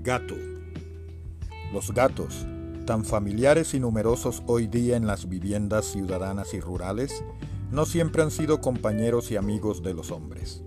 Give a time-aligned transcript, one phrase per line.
[0.00, 0.34] gato.
[1.72, 2.46] Los gatos,
[2.86, 7.24] tan familiares y numerosos hoy día en las viviendas ciudadanas y rurales,
[7.70, 10.62] no siempre han sido compañeros y amigos de los hombres.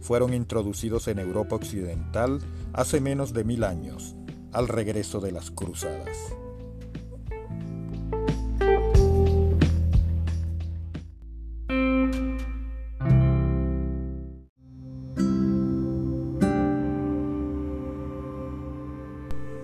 [0.00, 2.40] Fueron introducidos en Europa Occidental
[2.72, 4.16] hace menos de mil años,
[4.52, 6.16] al regreso de las cruzadas.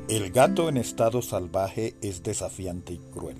[0.07, 3.39] El gato en estado salvaje es desafiante y cruel.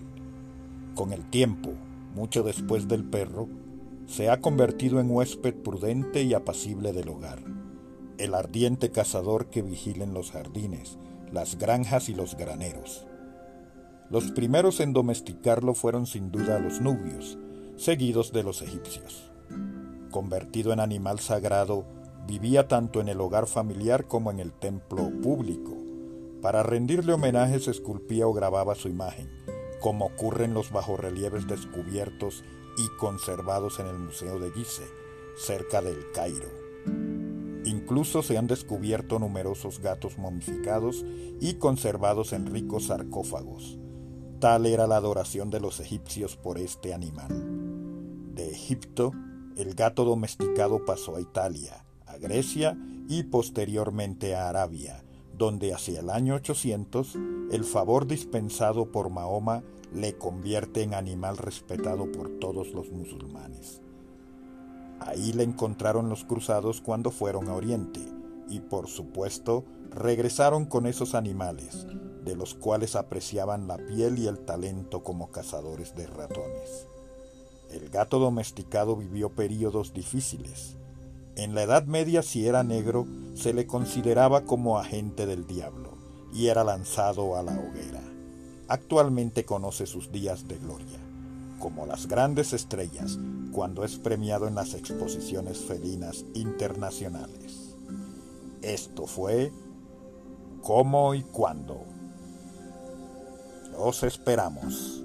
[0.95, 1.75] Con el tiempo,
[2.15, 3.49] mucho después del perro,
[4.07, 7.41] se ha convertido en huésped prudente y apacible del hogar,
[8.17, 10.97] el ardiente cazador que vigila en los jardines,
[11.31, 13.07] las granjas y los graneros.
[14.09, 17.37] Los primeros en domesticarlo fueron sin duda los nubios,
[17.77, 19.31] seguidos de los egipcios.
[20.11, 21.85] Convertido en animal sagrado,
[22.27, 25.84] vivía tanto en el hogar familiar como en el templo público
[26.45, 29.31] para rendirle homenaje se esculpía o grababa su imagen,
[29.81, 32.45] como ocurre en los bajorrelieves descubiertos
[32.77, 34.85] y conservados en el Museo de Gizeh,
[35.39, 36.51] cerca del Cairo.
[37.65, 41.03] Incluso se han descubierto numerosos gatos momificados
[41.41, 43.79] y conservados en ricos sarcófagos.
[44.39, 48.35] Tal era la adoración de los egipcios por este animal.
[48.35, 49.13] De Egipto,
[49.57, 52.77] el gato domesticado pasó a Italia, a Grecia
[53.09, 55.04] y posteriormente a Arabia,
[55.37, 57.17] donde hacia el año 800
[57.51, 63.81] el favor dispensado por Mahoma le convierte en animal respetado por todos los musulmanes.
[65.01, 68.01] Ahí le encontraron los cruzados cuando fueron a Oriente
[68.49, 71.87] y por supuesto regresaron con esos animales,
[72.25, 76.87] de los cuales apreciaban la piel y el talento como cazadores de ratones.
[77.71, 80.77] El gato domesticado vivió períodos difíciles,
[81.37, 85.91] en la Edad Media si era negro se le consideraba como agente del diablo
[86.33, 88.03] y era lanzado a la hoguera.
[88.69, 90.99] Actualmente conoce sus días de gloria,
[91.59, 93.19] como las grandes estrellas
[93.53, 97.77] cuando es premiado en las exposiciones felinas internacionales.
[98.63, 99.53] Esto fue
[100.63, 101.85] cómo y cuándo.
[103.73, 105.04] Los esperamos.